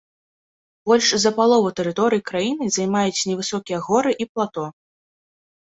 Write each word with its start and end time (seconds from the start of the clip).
Больш 0.91 1.09
за 1.25 1.31
палову 1.37 1.69
тэрыторыі 1.81 2.25
краіны 2.31 2.65
займаюць 2.79 3.25
невысокія 3.35 3.77
горы 3.91 4.11
і 4.23 4.33
плато. 4.33 4.65